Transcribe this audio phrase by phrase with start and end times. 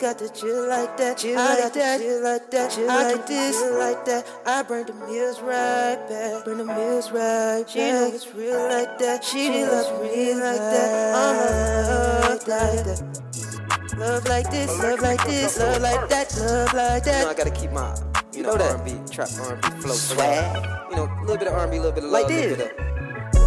[0.00, 1.18] got to chill like that.
[1.18, 2.00] Chill I like got that.
[2.00, 2.70] chill like that.
[2.70, 3.60] Chill I like this.
[3.60, 4.26] Chill like that.
[4.46, 6.44] I burn the meals right back.
[6.44, 7.68] Burn the meals right back.
[7.68, 9.22] She know it's real like that.
[9.22, 11.14] She, she loves real like that.
[11.14, 13.20] I'm a love like that.
[13.98, 17.18] Love like this, love like this, love like that, love like that.
[17.18, 17.94] You know I gotta keep my,
[18.32, 19.92] you, you know, know R&B, trap R&B flow.
[19.92, 20.64] Swag.
[20.88, 22.56] You know, a little bit of R&B, a little bit of love, like this.
[22.56, 22.90] Little bit of,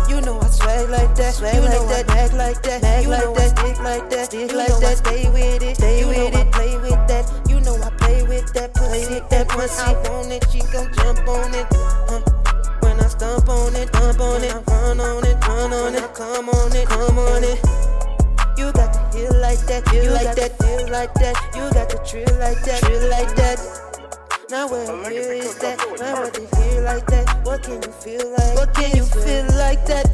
[0.10, 3.04] you know I swag like that, swag you like know that, act like that, act
[3.04, 5.78] you like know that, stick like that, stick like that, stay with it,
[9.54, 10.10] pussy, that pussy.
[10.10, 11.68] I want it, she gon' jump on it.
[12.10, 12.22] Huh.
[12.82, 16.08] When I stomp on it, stomp on it, run on it, run on it, I
[16.08, 17.60] come on it, come on it.
[18.58, 21.36] You got to feel like that, feel like that, feel like that.
[21.56, 23.84] You got to trill like that, trill like that.
[24.50, 25.80] Now where is that?
[26.00, 27.44] Now what they feel like that?
[27.44, 28.56] What can you feel like?
[28.56, 30.06] What can you feel like that?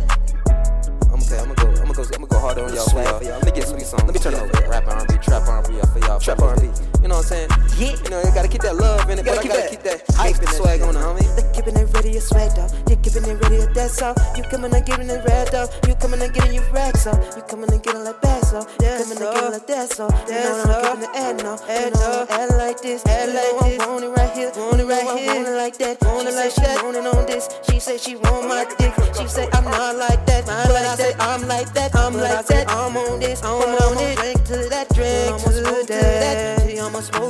[1.11, 1.39] I'm okay.
[1.39, 1.67] I'm gonna go.
[1.67, 2.03] I'm gonna go.
[2.03, 3.19] I'm gonna go harder on y'all for y'all.
[3.19, 4.05] Let me get sweet song.
[4.05, 6.19] Let me turn up rap R&B, trap R&B for y'all.
[6.19, 6.88] Trap R&B.
[7.09, 7.49] Know what I'm saying?
[7.81, 7.97] Yeah.
[8.05, 10.37] You know, you gotta keep that love in it, but I gotta keep that hype
[10.37, 11.25] and swag on it, homie.
[11.33, 12.69] They keeping it ready, a swag dog.
[12.85, 14.13] They keeping it ready, that's all.
[14.37, 15.73] You coming and getting it red dog.
[15.87, 17.17] You coming and getting your racks up.
[17.35, 18.61] You coming and getting like that so.
[18.61, 20.05] You coming and getting like that so.
[20.29, 21.57] You know I'm giving the ad no.
[21.57, 23.87] Know I'm ad like this, ad like this.
[23.87, 25.33] Want it right here, want it right here.
[25.33, 26.83] Want it like that, want it like that.
[26.85, 27.49] Want it on this.
[27.65, 28.93] She say she want my dick.
[29.17, 32.69] She say I'm not like that, but I say I'm like that, I'm like that.
[32.69, 33.58] I'm on this, I'm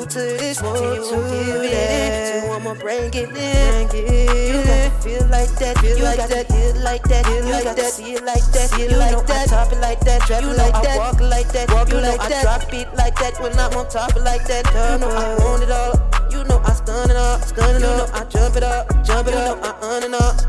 [0.10, 2.44] to this, smoke to give it.
[2.50, 3.90] I'ma bring it in.
[3.94, 7.94] You gotta feel like that, feel you like that, feel like that, feel like that,
[7.94, 9.50] see it like that, see it like that.
[9.50, 12.42] Top it like that, drop it like that, walk like that, walk you like that.
[12.42, 14.66] Drop it like that when I'm on top it like that.
[14.66, 15.94] You know I want it all.
[16.32, 18.10] You know I stun it up, stun it up.
[18.10, 19.64] You know I jump it up, jump it up.
[19.64, 20.49] I on it up, it up.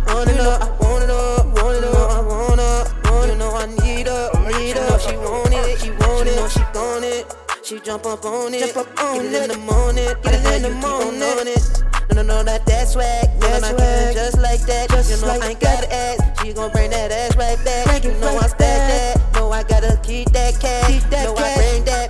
[7.73, 7.79] It.
[7.79, 10.57] She jump up on it, jump up on get it, in the morning, get it
[10.57, 11.23] in the morning.
[11.23, 11.85] On it.
[12.15, 14.91] No, no, no, that that swag, that no, swag, just like that.
[14.91, 17.87] Just you know like I ain't got ass, she gon' bring that ass right back.
[17.87, 19.15] Bring you know right I stack that.
[19.15, 20.91] that, no I gotta keep that cash.
[20.91, 21.59] Keep that no cash.
[21.59, 22.10] I bring that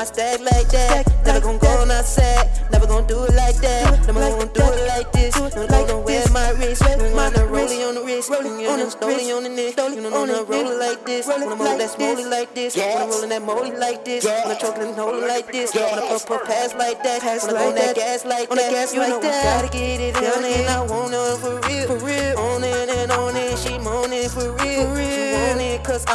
[0.00, 1.04] I stack like that.
[1.26, 4.06] Never gon' go on outside, never gon' do it like that.
[4.06, 5.36] Never like gon' do it like this.
[5.36, 9.28] No, like gon' wear my wrist, my rolling on the wrist, rolling on the stoley
[9.36, 9.76] on the neck.
[9.76, 13.10] You know, I'm rolling like this, when I'm rolling that smoley like this, when I'm
[13.10, 16.44] rolling that molly like this, when I'm choking holy like this, when I put put
[16.46, 20.16] pass like that, when I on that gas like that, you know gotta get it
[20.16, 20.80] on it, I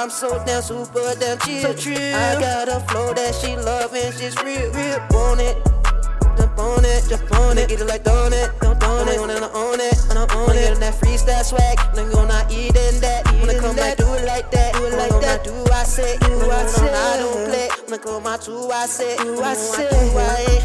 [0.05, 1.95] I'm so damn super damn chill, so true.
[1.95, 5.57] I got a flow that she love and she's real, real, want it.
[6.37, 9.49] Jump on it, jump on it, get it like on it, don't on it, wanna
[9.55, 13.57] own it, and I own it, that freestyle swag, I'm gonna eat in that, wanna
[13.57, 16.65] come back, do it like that, do it like that, do I say, do I
[16.67, 20.64] say, I don't play, wanna come my two I say, do I say,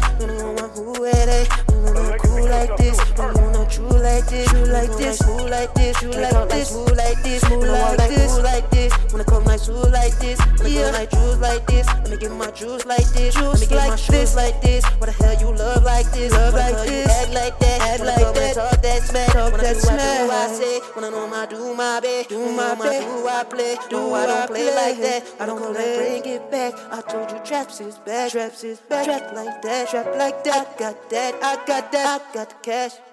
[5.91, 9.43] this, true like this, cool like this, cool like this, cool like this, wanna come
[9.43, 12.85] like true like this, wanna come like juice like this, let me get my juice
[12.85, 16.11] like this, let me get my shoes like this, what the hell you love like
[16.11, 19.77] this, love like this, act like that, act like that, talk that smack, talk that
[19.77, 19.99] smack.
[19.99, 23.43] Do I say, when I know my do my best, do my best, do I
[23.43, 26.73] play, do I don't play like that, I don't play, bring it back.
[26.91, 30.67] I told you traps is back, traps is back, trap like that, trap like that.
[30.67, 33.01] I got that, I got that, I got the cash.